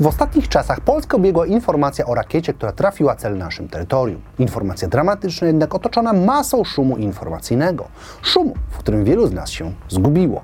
W 0.00 0.06
ostatnich 0.06 0.48
czasach 0.48 0.80
Polskę 0.80 1.16
obiegła 1.16 1.46
informacja 1.46 2.06
o 2.06 2.14
rakiecie, 2.14 2.54
która 2.54 2.72
trafiła 2.72 3.16
cel 3.16 3.38
na 3.38 3.44
naszym 3.44 3.68
terytorium. 3.68 4.20
Informacja 4.38 4.88
dramatyczna, 4.88 5.46
jednak 5.46 5.74
otoczona 5.74 6.12
masą 6.12 6.64
szumu 6.64 6.96
informacyjnego. 6.96 7.88
Szumu, 8.22 8.54
w 8.70 8.78
którym 8.78 9.04
wielu 9.04 9.26
z 9.26 9.32
nas 9.32 9.50
się 9.50 9.72
zgubiło. 9.88 10.42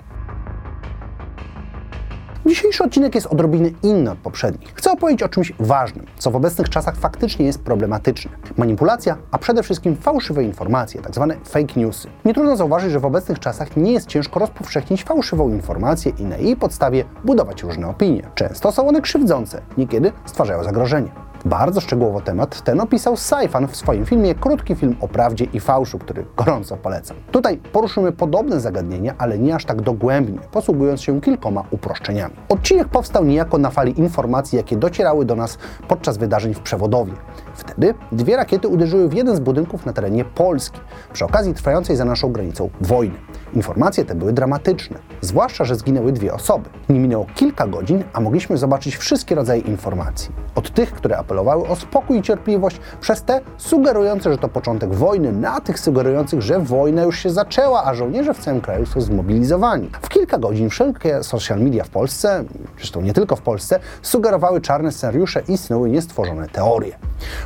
Dzisiejszy 2.46 2.84
odcinek 2.84 3.14
jest 3.14 3.26
odrobinę 3.26 3.70
inny 3.82 4.10
od 4.10 4.18
poprzednich. 4.18 4.74
Chcę 4.74 4.92
opowiedzieć 4.92 5.22
o 5.22 5.28
czymś 5.28 5.52
ważnym, 5.60 6.06
co 6.18 6.30
w 6.30 6.36
obecnych 6.36 6.68
czasach 6.68 6.96
faktycznie 6.96 7.46
jest 7.46 7.62
problematyczne. 7.62 8.30
Manipulacja, 8.56 9.16
a 9.30 9.38
przede 9.38 9.62
wszystkim 9.62 9.96
fałszywe 9.96 10.44
informacje, 10.44 11.02
tzw. 11.02 11.26
Tak 11.28 11.48
fake 11.48 11.80
newsy. 11.80 12.08
Nie 12.24 12.34
trudno 12.34 12.56
zauważyć, 12.56 12.92
że 12.92 13.00
w 13.00 13.04
obecnych 13.04 13.38
czasach 13.38 13.76
nie 13.76 13.92
jest 13.92 14.06
ciężko 14.06 14.40
rozpowszechnić 14.40 15.04
fałszywą 15.04 15.48
informację 15.48 16.12
i 16.18 16.24
na 16.24 16.36
jej 16.36 16.56
podstawie 16.56 17.04
budować 17.24 17.62
różne 17.62 17.88
opinie. 17.88 18.30
Często 18.34 18.72
są 18.72 18.88
one 18.88 19.00
krzywdzące, 19.00 19.62
niekiedy 19.76 20.12
stwarzają 20.24 20.64
zagrożenie. 20.64 21.10
Bardzo 21.44 21.80
szczegółowo 21.80 22.20
temat 22.20 22.62
ten 22.62 22.80
opisał 22.80 23.16
Saifan 23.16 23.68
w 23.68 23.76
swoim 23.76 24.06
filmie 24.06 24.34
Krótki 24.34 24.74
film 24.74 24.96
o 25.00 25.08
prawdzie 25.08 25.44
i 25.44 25.60
fałszu, 25.60 25.98
który 25.98 26.24
gorąco 26.36 26.76
polecam. 26.76 27.16
Tutaj 27.30 27.56
poruszymy 27.72 28.12
podobne 28.12 28.60
zagadnienia, 28.60 29.14
ale 29.18 29.38
nie 29.38 29.54
aż 29.54 29.64
tak 29.64 29.82
dogłębnie, 29.82 30.38
posługując 30.52 31.02
się 31.02 31.20
kilkoma 31.20 31.64
uproszczeniami. 31.70 32.34
Odcinek 32.48 32.88
powstał 32.88 33.24
niejako 33.24 33.58
na 33.58 33.70
fali 33.70 34.00
informacji, 34.00 34.56
jakie 34.56 34.76
docierały 34.76 35.24
do 35.24 35.36
nas 35.36 35.58
podczas 35.88 36.18
wydarzeń 36.18 36.54
w 36.54 36.60
Przewodowie. 36.60 37.12
Wtedy 37.54 37.94
dwie 38.12 38.36
rakiety 38.36 38.68
uderzyły 38.68 39.08
w 39.08 39.14
jeden 39.14 39.36
z 39.36 39.40
budynków 39.40 39.86
na 39.86 39.92
terenie 39.92 40.24
Polski, 40.24 40.80
przy 41.12 41.24
okazji 41.24 41.54
trwającej 41.54 41.96
za 41.96 42.04
naszą 42.04 42.32
granicą 42.32 42.70
wojny. 42.80 43.14
Informacje 43.52 44.04
te 44.04 44.14
były 44.14 44.32
dramatyczne, 44.32 44.98
zwłaszcza, 45.20 45.64
że 45.64 45.76
zginęły 45.76 46.12
dwie 46.12 46.34
osoby. 46.34 46.70
Nie 46.88 47.00
minęło 47.00 47.26
kilka 47.34 47.66
godzin, 47.66 48.04
a 48.12 48.20
mogliśmy 48.20 48.56
zobaczyć 48.56 48.96
wszystkie 48.96 49.34
rodzaje 49.34 49.60
informacji. 49.60 50.32
Od 50.54 50.70
tych, 50.70 50.92
które 50.92 51.18
apelowały 51.18 51.68
o 51.68 51.76
spokój 51.76 52.18
i 52.18 52.22
cierpliwość, 52.22 52.80
przez 53.00 53.22
te 53.22 53.40
sugerujące, 53.56 54.32
że 54.32 54.38
to 54.38 54.48
początek 54.48 54.94
wojny, 54.94 55.32
na 55.32 55.60
tych 55.60 55.80
sugerujących, 55.80 56.42
że 56.42 56.60
wojna 56.60 57.02
już 57.02 57.18
się 57.18 57.30
zaczęła, 57.30 57.84
a 57.84 57.94
żołnierze 57.94 58.34
w 58.34 58.38
całym 58.38 58.60
kraju 58.60 58.86
są 58.86 59.00
zmobilizowani. 59.00 59.90
W 60.02 60.08
kilka 60.08 60.38
godzin 60.38 60.70
wszelkie 60.70 61.22
social 61.22 61.60
media 61.60 61.84
w 61.84 61.90
Polsce, 61.90 62.44
zresztą 62.78 63.00
nie 63.00 63.12
tylko 63.12 63.36
w 63.36 63.42
Polsce, 63.42 63.80
sugerowały 64.02 64.60
czarne 64.60 64.92
scenariusze 64.92 65.42
i 65.48 65.58
snuły 65.58 65.90
niestworzone 65.90 66.48
teorie. 66.48 66.96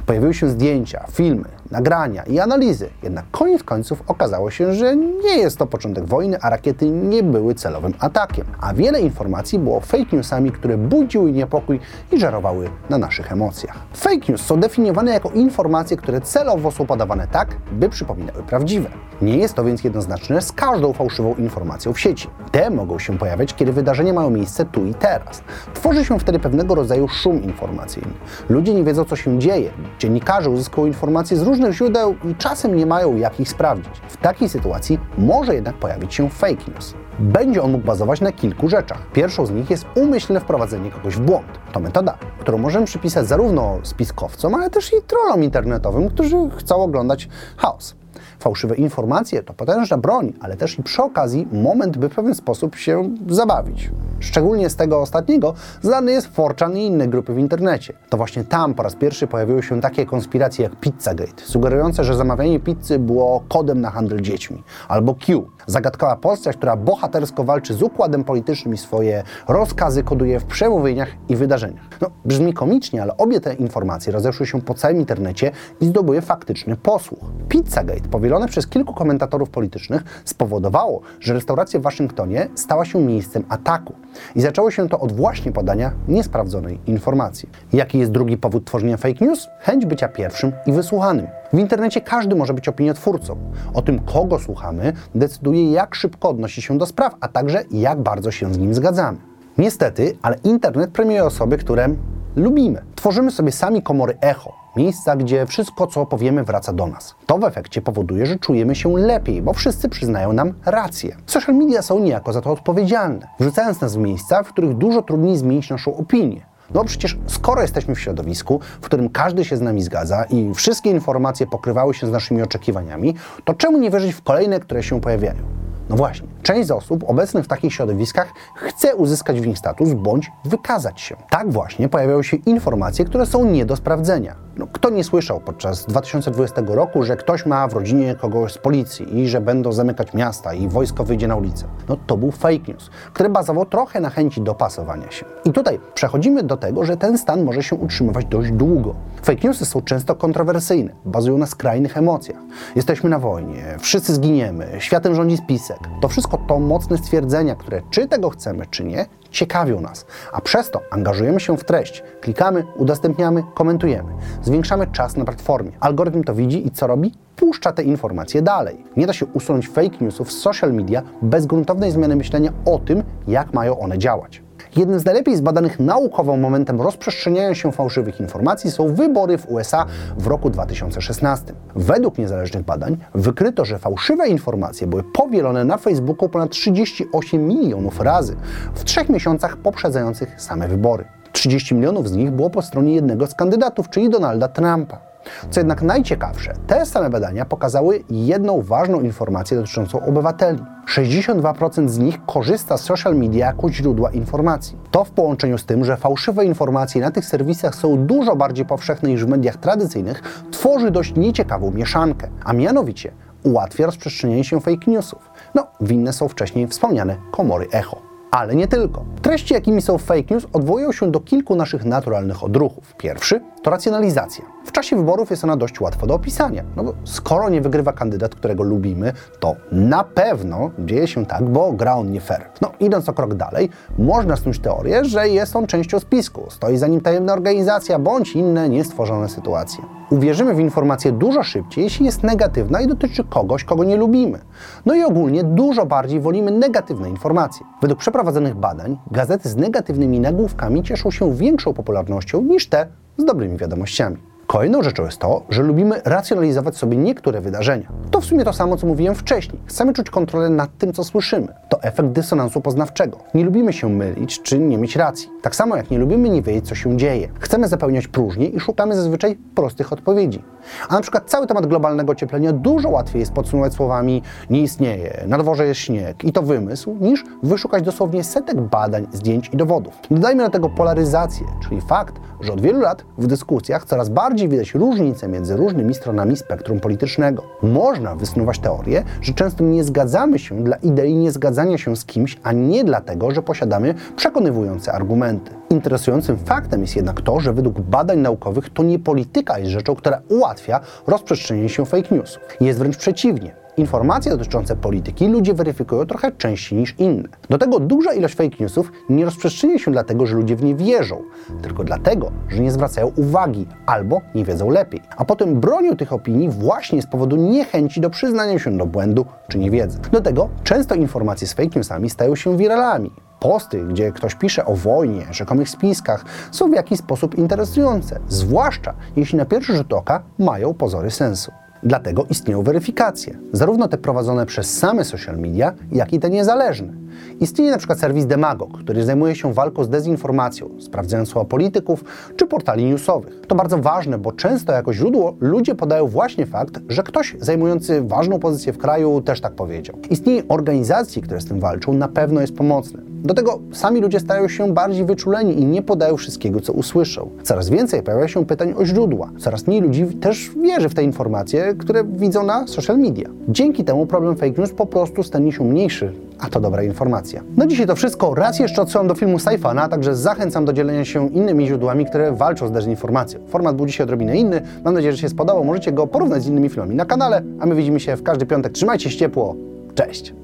Pojawiły 0.06 0.34
się 0.34 0.48
zdjęcia, 0.48 1.04
filmy, 1.12 1.48
nagrania 1.70 2.22
i 2.22 2.40
analizy, 2.40 2.90
jednak 3.02 3.24
koniec 3.30 3.62
końców 3.62 4.02
okazało 4.06 4.50
się, 4.50 4.74
że 4.74 4.96
nie 4.96 5.38
jest 5.38 5.56
to 5.56 5.66
początek 5.66 6.04
wojny, 6.04 6.38
a 6.40 6.50
rakiety 6.50 6.90
nie 6.90 7.22
były 7.22 7.54
celowym 7.54 7.94
atakiem. 7.98 8.46
A 8.60 8.74
wiele 8.74 9.00
informacji 9.00 9.58
było 9.58 9.80
fake 9.80 10.16
newsami, 10.16 10.52
które 10.52 10.78
budziły 10.78 11.32
niepokój 11.32 11.80
i 12.12 12.20
żerowały 12.20 12.68
na 12.90 12.98
naszych 12.98 13.32
emocjach. 13.32 13.76
Fake 13.94 14.26
news 14.28 14.40
są 14.40 14.60
definiowane 14.60 15.12
jako 15.12 15.30
informacje, 15.30 15.96
które 15.96 16.20
celowo 16.20 16.70
są 16.70 16.86
podawane 16.86 17.26
tak, 17.26 17.48
by 17.72 17.88
przypominały 17.88 18.42
prawdziwe. 18.42 18.90
Nie 19.22 19.36
jest 19.36 19.54
to 19.54 19.64
więc 19.64 19.84
jednoznaczne 19.84 20.42
z 20.42 20.52
każdą 20.52 20.92
fałszywą 20.92 21.34
informacją 21.34 21.92
w 21.92 22.00
sieci. 22.00 22.28
Te 22.52 22.70
mogą 22.70 22.98
się 22.98 23.18
pojawiać, 23.18 23.54
kiedy 23.54 23.72
wydarzenia 23.72 24.12
mają 24.12 24.30
miejsce 24.30 24.64
tu 24.64 24.86
i 24.86 24.94
teraz. 24.94 25.42
Tworzy 25.74 26.04
się 26.04 26.18
wtedy 26.18 26.38
pewnego 26.38 26.74
rodzaju 26.74 27.08
szum 27.08 27.42
informacyjny. 27.42 28.12
Ludzie 28.48 28.74
nie 28.74 28.84
wiedzą, 28.84 29.04
co 29.04 29.16
się 29.16 29.38
dzieje. 29.38 29.70
Dziennikarze 29.98 30.50
uzyskują 30.50 30.86
informacje 30.86 31.36
z 31.36 31.42
różnych 31.42 31.57
źródeł 31.72 32.14
i 32.24 32.34
czasem 32.34 32.76
nie 32.76 32.86
mają 32.86 33.16
jak 33.16 33.40
ich 33.40 33.48
sprawdzić. 33.48 33.92
W 34.08 34.16
takiej 34.16 34.48
sytuacji 34.48 34.98
może 35.18 35.54
jednak 35.54 35.74
pojawić 35.74 36.14
się 36.14 36.30
fake 36.30 36.70
news. 36.74 36.94
Będzie 37.18 37.62
on 37.62 37.72
mógł 37.72 37.86
bazować 37.86 38.20
na 38.20 38.32
kilku 38.32 38.68
rzeczach. 38.68 39.10
Pierwszą 39.12 39.46
z 39.46 39.50
nich 39.50 39.70
jest 39.70 39.86
umyślne 39.94 40.40
wprowadzenie 40.40 40.90
kogoś 40.90 41.16
w 41.16 41.20
błąd. 41.20 41.46
To 41.72 41.80
metoda, 41.80 42.18
którą 42.40 42.58
możemy 42.58 42.86
przypisać 42.86 43.26
zarówno 43.26 43.78
spiskowcom, 43.82 44.54
ale 44.54 44.70
też 44.70 44.92
i 44.92 45.02
trollom 45.06 45.44
internetowym, 45.44 46.08
którzy 46.08 46.36
chcą 46.56 46.76
oglądać 46.76 47.28
chaos. 47.56 47.94
Fałszywe 48.40 48.76
informacje 48.76 49.42
to 49.42 49.54
potężna 49.54 49.98
broń, 49.98 50.32
ale 50.40 50.56
też 50.56 50.78
i 50.78 50.82
przy 50.82 51.02
okazji 51.02 51.48
moment, 51.52 51.98
by 51.98 52.08
w 52.08 52.14
pewien 52.14 52.34
sposób 52.34 52.76
się 52.76 53.10
zabawić. 53.28 53.90
Szczególnie 54.20 54.70
z 54.70 54.76
tego 54.76 55.00
ostatniego 55.00 55.54
znany 55.82 56.12
jest 56.12 56.26
Forchan 56.26 56.76
i 56.76 56.86
inne 56.86 57.08
grupy 57.08 57.34
w 57.34 57.38
internecie. 57.38 57.92
To 58.08 58.16
właśnie 58.16 58.44
tam 58.44 58.74
po 58.74 58.82
raz 58.82 58.94
pierwszy 58.94 59.26
pojawiły 59.26 59.62
się 59.62 59.80
takie 59.80 60.06
konspiracje 60.06 60.62
jak 60.62 60.76
Pizzagate, 60.76 61.42
sugerujące, 61.44 62.04
że 62.04 62.16
zamawianie 62.16 62.60
pizzy 62.60 62.98
było 62.98 63.44
kodem 63.48 63.80
na 63.80 63.90
handel 63.90 64.20
dziećmi, 64.20 64.62
albo 64.88 65.14
Q, 65.14 65.46
zagadkowa 65.66 66.16
postać, 66.16 66.56
która 66.56 66.76
bohatersko 66.76 67.44
walczy 67.44 67.74
z 67.74 67.82
układem 67.82 68.24
politycznym 68.24 68.74
i 68.74 68.76
swoje 68.76 69.22
rozkazy 69.48 70.02
koduje 70.02 70.40
w 70.40 70.44
przemówieniach 70.44 71.08
i 71.28 71.36
wydarzeniach. 71.36 71.84
No, 72.00 72.10
brzmi 72.24 72.52
komicznie, 72.52 73.02
ale 73.02 73.16
obie 73.16 73.40
te 73.40 73.54
informacje 73.54 74.12
rozeszły 74.12 74.46
się 74.46 74.62
po 74.62 74.74
całym 74.74 74.98
internecie 74.98 75.50
i 75.80 75.86
zdobyły 75.86 76.20
faktyczny 76.20 76.76
posłuch. 76.76 77.24
Pizzagate, 77.48 78.08
powielone 78.10 78.48
przez 78.48 78.66
kilku 78.66 78.94
komentatorów 78.94 79.50
politycznych, 79.50 80.22
spowodowało, 80.24 81.00
że 81.20 81.34
restauracja 81.34 81.80
w 81.80 81.82
Waszyngtonie 81.82 82.48
stała 82.54 82.84
się 82.84 83.00
miejscem 83.00 83.44
ataku. 83.48 83.94
I 84.34 84.40
zaczęło 84.40 84.70
się 84.70 84.88
to 84.88 85.00
od 85.00 85.12
właśnie 85.12 85.52
podania 85.52 85.92
niesprawdzonej 86.08 86.78
informacji. 86.86 87.48
Jaki 87.72 87.98
jest 87.98 88.12
drugi 88.12 88.36
powód 88.36 88.64
tworzenia 88.64 88.96
fake 88.96 89.24
news? 89.24 89.48
Chęć 89.60 89.86
bycia 89.86 90.08
pierwszym 90.08 90.52
i 90.66 90.72
wysłuchanym. 90.72 91.26
W 91.52 91.58
internecie 91.58 92.00
każdy 92.00 92.36
może 92.36 92.54
być 92.54 92.68
opiniotwórcą. 92.68 93.36
O 93.74 93.82
tym, 93.82 93.98
kogo 93.98 94.38
słuchamy, 94.38 94.92
decyduje, 95.14 95.72
jak 95.72 95.94
szybko 95.94 96.28
odnosi 96.28 96.62
się 96.62 96.78
do 96.78 96.86
spraw, 96.86 97.14
a 97.20 97.28
także 97.28 97.64
jak 97.70 98.02
bardzo 98.02 98.30
się 98.30 98.54
z 98.54 98.58
nim 98.58 98.74
zgadzamy. 98.74 99.18
Niestety, 99.58 100.16
ale 100.22 100.36
internet 100.44 100.90
premiuje 100.90 101.24
osoby, 101.24 101.58
które 101.58 101.88
lubimy. 102.36 102.82
Tworzymy 102.94 103.30
sobie 103.30 103.52
sami 103.52 103.82
komory 103.82 104.16
echo, 104.20 104.52
miejsca, 104.78 105.16
gdzie 105.16 105.46
wszystko, 105.46 105.86
co 105.86 106.06
powiemy, 106.06 106.44
wraca 106.44 106.72
do 106.72 106.86
nas. 106.86 107.14
To 107.26 107.38
w 107.38 107.44
efekcie 107.44 107.82
powoduje, 107.82 108.26
że 108.26 108.38
czujemy 108.38 108.74
się 108.74 108.98
lepiej, 108.98 109.42
bo 109.42 109.52
wszyscy 109.52 109.88
przyznają 109.88 110.32
nam 110.32 110.52
rację. 110.66 111.16
Social 111.26 111.54
media 111.54 111.82
są 111.82 111.98
niejako 111.98 112.32
za 112.32 112.40
to 112.40 112.50
odpowiedzialne, 112.50 113.28
wrzucając 113.40 113.80
nas 113.80 113.96
w 113.96 113.98
miejsca, 113.98 114.42
w 114.42 114.48
których 114.48 114.74
dużo 114.74 115.02
trudniej 115.02 115.36
zmienić 115.36 115.70
naszą 115.70 115.96
opinię. 115.96 116.40
No 116.74 116.84
przecież 116.84 117.18
skoro 117.26 117.62
jesteśmy 117.62 117.94
w 117.94 118.00
środowisku, 118.00 118.60
w 118.80 118.84
którym 118.84 119.08
każdy 119.08 119.44
się 119.44 119.56
z 119.56 119.60
nami 119.60 119.82
zgadza 119.82 120.24
i 120.24 120.54
wszystkie 120.54 120.90
informacje 120.90 121.46
pokrywały 121.46 121.94
się 121.94 122.06
z 122.06 122.10
naszymi 122.10 122.42
oczekiwaniami, 122.42 123.14
to 123.44 123.54
czemu 123.54 123.78
nie 123.78 123.90
wierzyć 123.90 124.14
w 124.14 124.22
kolejne, 124.22 124.60
które 124.60 124.82
się 124.82 125.00
pojawiają? 125.00 125.42
No 125.88 125.96
właśnie, 125.96 126.28
część 126.42 126.68
z 126.68 126.70
osób 126.70 127.04
obecnych 127.06 127.44
w 127.44 127.48
takich 127.48 127.74
środowiskach 127.74 128.32
chce 128.54 128.96
uzyskać 128.96 129.40
w 129.40 129.46
nich 129.46 129.58
status 129.58 129.88
bądź 129.92 130.30
wykazać 130.44 131.00
się. 131.00 131.16
Tak 131.30 131.52
właśnie 131.52 131.88
pojawiają 131.88 132.22
się 132.22 132.36
informacje, 132.36 133.04
które 133.04 133.26
są 133.26 133.44
nie 133.44 133.66
do 133.66 133.76
sprawdzenia. 133.76 134.48
No, 134.58 134.66
kto 134.72 134.90
nie 134.90 135.04
słyszał 135.04 135.40
podczas 135.40 135.86
2020 135.86 136.62
roku, 136.66 137.02
że 137.02 137.16
ktoś 137.16 137.46
ma 137.46 137.68
w 137.68 137.72
rodzinie 137.72 138.14
kogoś 138.14 138.52
z 138.52 138.58
policji 138.58 139.18
i 139.18 139.28
że 139.28 139.40
będą 139.40 139.72
zamykać 139.72 140.14
miasta 140.14 140.54
i 140.54 140.68
wojsko 140.68 141.04
wyjdzie 141.04 141.28
na 141.28 141.36
ulicę? 141.36 141.66
No 141.88 141.96
to 142.06 142.16
był 142.16 142.30
fake 142.30 142.58
news, 142.68 142.90
który 143.12 143.28
bazował 143.28 143.66
trochę 143.66 144.00
na 144.00 144.10
chęci 144.10 144.40
dopasowania 144.40 145.10
się. 145.10 145.26
I 145.44 145.52
tutaj 145.52 145.80
przechodzimy 145.94 146.42
do 146.42 146.56
tego, 146.56 146.84
że 146.84 146.96
ten 146.96 147.18
stan 147.18 147.44
może 147.44 147.62
się 147.62 147.76
utrzymywać 147.76 148.24
dość 148.24 148.50
długo. 148.50 148.94
Fake 149.22 149.48
newsy 149.48 149.66
są 149.66 149.82
często 149.82 150.14
kontrowersyjne, 150.14 150.92
bazują 151.04 151.38
na 151.38 151.46
skrajnych 151.46 151.96
emocjach. 151.96 152.38
Jesteśmy 152.76 153.10
na 153.10 153.18
wojnie, 153.18 153.76
wszyscy 153.78 154.14
zginiemy, 154.14 154.68
światem 154.78 155.14
rządzi 155.14 155.36
spisek. 155.36 155.78
To 156.00 156.08
wszystko 156.08 156.37
to 156.46 156.58
mocne 156.58 156.98
stwierdzenia, 156.98 157.54
które 157.54 157.82
czy 157.90 158.08
tego 158.08 158.30
chcemy, 158.30 158.66
czy 158.70 158.84
nie, 158.84 159.06
ciekawią 159.30 159.80
nas, 159.80 160.06
a 160.32 160.40
przez 160.40 160.70
to 160.70 160.80
angażujemy 160.90 161.40
się 161.40 161.56
w 161.56 161.64
treść. 161.64 162.02
Klikamy, 162.20 162.64
udostępniamy, 162.76 163.42
komentujemy. 163.54 164.12
Zwiększamy 164.42 164.86
czas 164.86 165.16
na 165.16 165.24
platformie. 165.24 165.72
Algorytm 165.80 166.24
to 166.24 166.34
widzi 166.34 166.66
i 166.66 166.70
co 166.70 166.86
robi? 166.86 167.14
Puszcza 167.36 167.72
te 167.72 167.82
informacje 167.82 168.42
dalej. 168.42 168.84
Nie 168.96 169.06
da 169.06 169.12
się 169.12 169.26
usunąć 169.26 169.68
fake 169.68 169.96
newsów 170.00 170.32
z 170.32 170.38
social 170.38 170.72
media 170.72 171.02
bez 171.22 171.46
gruntownej 171.46 171.90
zmiany 171.90 172.16
myślenia 172.16 172.52
o 172.64 172.78
tym, 172.78 173.02
jak 173.28 173.54
mają 173.54 173.78
one 173.78 173.98
działać. 173.98 174.47
Jednym 174.76 175.00
z 175.00 175.04
najlepiej 175.04 175.36
zbadanych 175.36 175.80
naukowo 175.80 176.36
momentem 176.36 176.80
rozprzestrzeniania 176.80 177.54
się 177.54 177.72
fałszywych 177.72 178.20
informacji 178.20 178.70
są 178.70 178.94
wybory 178.94 179.38
w 179.38 179.50
USA 179.50 179.86
w 180.18 180.26
roku 180.26 180.50
2016. 180.50 181.52
Według 181.76 182.18
niezależnych 182.18 182.62
badań 182.62 182.96
wykryto, 183.14 183.64
że 183.64 183.78
fałszywe 183.78 184.28
informacje 184.28 184.86
były 184.86 185.02
powielone 185.02 185.64
na 185.64 185.76
Facebooku 185.76 186.28
ponad 186.28 186.50
38 186.50 187.46
milionów 187.46 188.00
razy 188.00 188.36
w 188.74 188.84
trzech 188.84 189.08
miesiącach 189.08 189.56
poprzedzających 189.56 190.40
same 190.40 190.68
wybory. 190.68 191.04
30 191.32 191.74
milionów 191.74 192.08
z 192.08 192.12
nich 192.12 192.30
było 192.30 192.50
po 192.50 192.62
stronie 192.62 192.94
jednego 192.94 193.26
z 193.26 193.34
kandydatów, 193.34 193.90
czyli 193.90 194.10
Donalda 194.10 194.48
Trumpa. 194.48 195.07
Co 195.50 195.60
jednak 195.60 195.82
najciekawsze, 195.82 196.54
te 196.66 196.86
same 196.86 197.10
badania 197.10 197.44
pokazały 197.44 198.04
jedną 198.10 198.62
ważną 198.62 199.00
informację 199.00 199.56
dotyczącą 199.56 200.06
obywateli. 200.06 200.58
62% 200.88 201.88
z 201.88 201.98
nich 201.98 202.26
korzysta 202.26 202.76
z 202.76 202.80
social 202.80 203.16
media 203.16 203.46
jako 203.46 203.68
źródła 203.68 204.10
informacji. 204.10 204.78
To 204.90 205.04
w 205.04 205.10
połączeniu 205.10 205.58
z 205.58 205.64
tym, 205.64 205.84
że 205.84 205.96
fałszywe 205.96 206.44
informacje 206.44 207.00
na 207.00 207.10
tych 207.10 207.24
serwisach 207.24 207.74
są 207.74 208.06
dużo 208.06 208.36
bardziej 208.36 208.66
powszechne 208.66 209.08
niż 209.08 209.24
w 209.24 209.28
mediach 209.28 209.56
tradycyjnych, 209.56 210.42
tworzy 210.50 210.90
dość 210.90 211.14
nieciekawą 211.16 211.70
mieszankę, 211.70 212.28
a 212.44 212.52
mianowicie 212.52 213.12
ułatwia 213.44 213.86
rozprzestrzenianie 213.86 214.44
się 214.44 214.60
fake 214.60 214.90
newsów. 214.90 215.30
No, 215.54 215.66
winne 215.80 216.12
są 216.12 216.28
wcześniej 216.28 216.68
wspomniane 216.68 217.16
komory 217.30 217.66
echo. 217.72 218.07
Ale 218.30 218.54
nie 218.54 218.68
tylko. 218.68 219.04
Treści, 219.22 219.54
jakimi 219.54 219.82
są 219.82 219.98
fake 219.98 220.34
news, 220.34 220.46
odwołują 220.52 220.92
się 220.92 221.10
do 221.10 221.20
kilku 221.20 221.56
naszych 221.56 221.84
naturalnych 221.84 222.44
odruchów. 222.44 222.94
Pierwszy 222.96 223.40
to 223.62 223.70
racjonalizacja. 223.70 224.44
W 224.64 224.72
czasie 224.72 224.96
wyborów 224.96 225.30
jest 225.30 225.44
ona 225.44 225.56
dość 225.56 225.80
łatwa 225.80 226.06
do 226.06 226.14
opisania. 226.14 226.64
No 226.76 226.84
bo 226.84 226.94
skoro 227.04 227.48
nie 227.48 227.60
wygrywa 227.60 227.92
kandydat, 227.92 228.34
którego 228.34 228.62
lubimy, 228.62 229.12
to 229.40 229.56
na 229.72 230.04
pewno 230.04 230.70
dzieje 230.78 231.06
się 231.06 231.26
tak, 231.26 231.44
bo 231.44 231.72
gra 231.72 231.94
on 231.94 232.10
nie 232.10 232.20
fair. 232.20 232.44
No, 232.60 232.72
idąc 232.80 233.08
o 233.08 233.12
krok 233.12 233.34
dalej, 233.34 233.70
można 233.98 234.36
snuć 234.36 234.58
teorię, 234.58 235.04
że 235.04 235.28
jest 235.28 235.56
on 235.56 235.66
częścią 235.66 236.00
spisku, 236.00 236.46
stoi 236.50 236.76
za 236.76 236.86
nim 236.86 237.00
tajemna 237.00 237.32
organizacja 237.32 237.98
bądź 237.98 238.32
inne 238.32 238.68
niestworzone 238.68 239.28
sytuacje. 239.28 239.97
Uwierzymy 240.10 240.54
w 240.54 240.60
informację 240.60 241.12
dużo 241.12 241.42
szybciej, 241.42 241.84
jeśli 241.84 242.06
jest 242.06 242.22
negatywna 242.22 242.80
i 242.80 242.86
dotyczy 242.86 243.24
kogoś, 243.24 243.64
kogo 243.64 243.84
nie 243.84 243.96
lubimy. 243.96 244.38
No 244.86 244.94
i 244.94 245.02
ogólnie 245.02 245.44
dużo 245.44 245.86
bardziej 245.86 246.20
wolimy 246.20 246.50
negatywne 246.50 247.10
informacje. 247.10 247.66
Według 247.80 248.00
przeprowadzonych 248.00 248.54
badań, 248.54 248.98
gazety 249.10 249.48
z 249.48 249.56
negatywnymi 249.56 250.20
nagłówkami 250.20 250.82
cieszą 250.82 251.10
się 251.10 251.34
większą 251.34 251.74
popularnością 251.74 252.42
niż 252.42 252.68
te 252.68 252.86
z 253.16 253.24
dobrymi 253.24 253.56
wiadomościami. 253.56 254.16
Kolejną 254.48 254.82
rzeczą 254.82 255.04
jest 255.04 255.18
to, 255.18 255.42
że 255.50 255.62
lubimy 255.62 256.00
racjonalizować 256.04 256.76
sobie 256.76 256.96
niektóre 256.96 257.40
wydarzenia. 257.40 257.88
To 258.10 258.20
w 258.20 258.24
sumie 258.24 258.44
to 258.44 258.52
samo, 258.52 258.76
co 258.76 258.86
mówiłem 258.86 259.14
wcześniej. 259.14 259.62
Chcemy 259.66 259.92
czuć 259.92 260.10
kontrolę 260.10 260.50
nad 260.50 260.78
tym, 260.78 260.92
co 260.92 261.04
słyszymy. 261.04 261.48
To 261.68 261.82
efekt 261.82 262.08
dysonansu 262.08 262.60
poznawczego. 262.60 263.18
Nie 263.34 263.44
lubimy 263.44 263.72
się 263.72 263.88
mylić 263.88 264.42
czy 264.42 264.58
nie 264.58 264.78
mieć 264.78 264.96
racji. 264.96 265.28
Tak 265.42 265.56
samo 265.56 265.76
jak 265.76 265.90
nie 265.90 265.98
lubimy 265.98 266.28
nie 266.28 266.42
wiedzieć, 266.42 266.68
co 266.68 266.74
się 266.74 266.96
dzieje. 266.96 267.28
Chcemy 267.40 267.68
zapełniać 267.68 268.08
próżnię 268.08 268.46
i 268.46 268.60
szukamy 268.60 268.96
zazwyczaj 268.96 269.38
prostych 269.54 269.92
odpowiedzi. 269.92 270.44
A 270.88 270.94
na 270.94 271.00
przykład 271.00 271.30
cały 271.30 271.46
temat 271.46 271.66
globalnego 271.66 272.12
ocieplenia 272.12 272.52
dużo 272.52 272.88
łatwiej 272.88 273.20
jest 273.20 273.32
podsumować 273.32 273.72
słowami 273.72 274.22
nie 274.50 274.62
istnieje, 274.62 275.24
na 275.26 275.38
dworze 275.38 275.66
jest 275.66 275.80
śnieg 275.80 276.24
i 276.24 276.32
to 276.32 276.42
wymysł, 276.42 276.96
niż 277.00 277.24
wyszukać 277.42 277.82
dosłownie 277.82 278.24
setek 278.24 278.60
badań, 278.60 279.06
zdjęć 279.12 279.50
i 279.52 279.56
dowodów. 279.56 279.94
Dodajmy 280.10 280.44
do 280.44 280.50
tego 280.50 280.68
polaryzację, 280.68 281.46
czyli 281.62 281.80
fakt, 281.80 282.14
że 282.40 282.52
od 282.52 282.60
wielu 282.60 282.80
lat 282.80 283.04
w 283.18 283.26
dyskusjach 283.26 283.84
coraz 283.84 284.08
bardziej 284.08 284.37
widać 284.46 284.74
różnice 284.74 285.28
między 285.28 285.56
różnymi 285.56 285.94
stronami 285.94 286.36
spektrum 286.36 286.80
politycznego. 286.80 287.42
Można 287.62 288.16
wysnuwać 288.16 288.58
teorię, 288.58 289.04
że 289.20 289.32
często 289.32 289.64
nie 289.64 289.84
zgadzamy 289.84 290.38
się 290.38 290.64
dla 290.64 290.76
idei 290.76 291.14
niezgadzania 291.14 291.78
się 291.78 291.96
z 291.96 292.04
kimś, 292.04 292.38
a 292.42 292.52
nie 292.52 292.84
dlatego, 292.84 293.30
że 293.30 293.42
posiadamy 293.42 293.94
przekonywujące 294.16 294.92
argumenty. 294.92 295.52
Interesującym 295.70 296.38
faktem 296.38 296.80
jest 296.80 296.96
jednak 296.96 297.20
to, 297.20 297.40
że 297.40 297.52
według 297.52 297.80
badań 297.80 298.18
naukowych 298.18 298.70
to 298.70 298.82
nie 298.82 298.98
polityka 298.98 299.58
jest 299.58 299.70
rzeczą, 299.70 299.94
która 299.94 300.20
ułatwia 300.28 300.80
rozprzestrzenienie 301.06 301.68
się 301.68 301.86
fake 301.86 302.14
newsów. 302.14 302.42
Jest 302.60 302.78
wręcz 302.78 302.96
przeciwnie. 302.96 303.67
Informacje 303.78 304.32
dotyczące 304.32 304.76
polityki 304.76 305.28
ludzie 305.28 305.54
weryfikują 305.54 306.06
trochę 306.06 306.32
częściej 306.32 306.78
niż 306.78 306.94
inne. 306.98 307.28
Do 307.50 307.58
tego 307.58 307.80
duża 307.80 308.12
ilość 308.12 308.34
fake 308.34 308.56
newsów 308.60 308.92
nie 309.08 309.24
rozprzestrzenia 309.24 309.78
się 309.78 309.90
dlatego, 309.90 310.26
że 310.26 310.36
ludzie 310.36 310.56
w 310.56 310.64
nie 310.64 310.74
wierzą, 310.74 311.22
tylko 311.62 311.84
dlatego, 311.84 312.32
że 312.48 312.62
nie 312.62 312.72
zwracają 312.72 313.12
uwagi 313.16 313.66
albo 313.86 314.20
nie 314.34 314.44
wiedzą 314.44 314.70
lepiej. 314.70 315.02
A 315.16 315.24
potem 315.24 315.60
bronią 315.60 315.96
tych 315.96 316.12
opinii 316.12 316.48
właśnie 316.48 317.02
z 317.02 317.06
powodu 317.06 317.36
niechęci 317.36 318.00
do 318.00 318.10
przyznania 318.10 318.58
się 318.58 318.76
do 318.78 318.86
błędu 318.86 319.26
czy 319.48 319.58
niewiedzy. 319.58 319.98
Do 320.12 320.20
tego 320.20 320.48
często 320.64 320.94
informacje 320.94 321.46
z 321.46 321.52
fake 321.52 321.70
newsami 321.76 322.10
stają 322.10 322.36
się 322.36 322.56
wiralami. 322.56 323.10
Posty, 323.40 323.84
gdzie 323.84 324.12
ktoś 324.12 324.34
pisze 324.34 324.64
o 324.64 324.74
wojnie, 324.74 325.26
rzekomych 325.30 325.68
spiskach, 325.68 326.24
są 326.50 326.70
w 326.70 326.74
jakiś 326.74 326.98
sposób 326.98 327.34
interesujące, 327.34 328.20
zwłaszcza 328.28 328.94
jeśli 329.16 329.38
na 329.38 329.44
pierwszy 329.44 329.76
rzut 329.76 329.92
oka 329.92 330.22
mają 330.38 330.74
pozory 330.74 331.10
sensu. 331.10 331.52
Dlatego 331.82 332.24
istnieją 332.30 332.62
weryfikacje, 332.62 333.38
zarówno 333.52 333.88
te 333.88 333.98
prowadzone 333.98 334.46
przez 334.46 334.78
same 334.78 335.04
social 335.04 335.38
media, 335.38 335.72
jak 335.92 336.12
i 336.12 336.18
te 336.20 336.30
niezależne. 336.30 336.92
Istnieje 337.40 337.70
na 337.70 337.78
przykład 337.78 337.98
serwis 337.98 338.26
Demagog, 338.26 338.78
który 338.78 339.04
zajmuje 339.04 339.34
się 339.34 339.52
walką 339.52 339.84
z 339.84 339.88
dezinformacją, 339.88 340.70
sprawdzając 340.78 341.28
słowa 341.28 341.48
polityków 341.48 342.04
czy 342.36 342.46
portali 342.46 342.84
newsowych. 342.84 343.40
To 343.46 343.54
bardzo 343.54 343.78
ważne, 343.78 344.18
bo 344.18 344.32
często 344.32 344.72
jako 344.72 344.92
źródło 344.92 345.36
ludzie 345.40 345.74
podają 345.74 346.06
właśnie 346.06 346.46
fakt, 346.46 346.80
że 346.88 347.02
ktoś 347.02 347.36
zajmujący 347.40 348.02
ważną 348.02 348.38
pozycję 348.38 348.72
w 348.72 348.78
kraju 348.78 349.20
też 349.20 349.40
tak 349.40 349.52
powiedział. 349.52 349.96
Istnieje 350.10 350.42
organizacje, 350.48 351.22
które 351.22 351.40
z 351.40 351.44
tym 351.44 351.60
walczą, 351.60 351.92
na 351.92 352.08
pewno 352.08 352.40
jest 352.40 352.56
pomocne. 352.56 353.08
Do 353.24 353.34
tego 353.34 353.58
sami 353.72 354.00
ludzie 354.00 354.20
stają 354.20 354.48
się 354.48 354.74
bardziej 354.74 355.04
wyczuleni 355.04 355.60
i 355.60 355.64
nie 355.64 355.82
podają 355.82 356.16
wszystkiego, 356.16 356.60
co 356.60 356.72
usłyszą. 356.72 357.30
Coraz 357.42 357.70
więcej 357.70 358.02
pojawia 358.02 358.28
się 358.28 358.46
pytań 358.46 358.74
o 358.76 358.84
źródła. 358.84 359.30
Coraz 359.38 359.66
mniej 359.66 359.80
ludzi 359.80 360.06
też 360.06 360.50
wierzy 360.62 360.88
w 360.88 360.94
te 360.94 361.02
informacje, 361.02 361.74
które 361.78 362.04
widzą 362.04 362.42
na 362.42 362.66
social 362.66 362.98
media. 362.98 363.28
Dzięki 363.48 363.84
temu 363.84 364.06
problem 364.06 364.36
fake 364.36 364.60
news 364.60 364.70
po 364.70 364.86
prostu 364.86 365.22
stanie 365.22 365.52
się 365.52 365.64
mniejszy, 365.64 366.12
a 366.38 366.48
to 366.48 366.60
dobra 366.60 366.82
informacja. 366.82 367.42
No 367.56 367.66
dzisiaj 367.66 367.86
to 367.86 367.96
wszystko. 367.96 368.34
Raz 368.34 368.58
jeszcze 368.58 368.82
odsyłam 368.82 369.08
do 369.08 369.14
filmu 369.14 369.38
Saifana, 369.38 369.82
a 369.82 369.88
także 369.88 370.16
zachęcam 370.16 370.64
do 370.64 370.72
dzielenia 370.72 371.04
się 371.04 371.28
innymi 371.28 371.66
źródłami, 371.66 372.06
które 372.06 372.32
walczą 372.32 372.68
z 372.68 372.72
dezinformacją. 372.72 373.40
Format 373.48 373.76
był 373.76 373.86
dzisiaj 373.86 374.04
odrobinę 374.04 374.36
inny. 374.36 374.62
Mam 374.84 374.94
nadzieję, 374.94 375.12
że 375.12 375.18
się 375.18 375.28
spodobał. 375.28 375.64
Możecie 375.64 375.92
go 375.92 376.06
porównać 376.06 376.42
z 376.42 376.46
innymi 376.46 376.68
filmami 376.68 376.96
na 376.96 377.04
kanale, 377.04 377.42
a 377.60 377.66
my 377.66 377.74
widzimy 377.74 378.00
się 378.00 378.16
w 378.16 378.22
każdy 378.22 378.46
piątek. 378.46 378.72
Trzymajcie 378.72 379.10
się 379.10 379.18
ciepło. 379.18 379.56
Cześć! 379.94 380.34